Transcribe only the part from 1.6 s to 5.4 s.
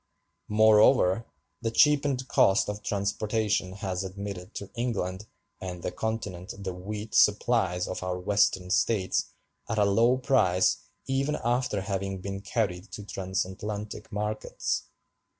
the cheapened cost of transportation has admitted to England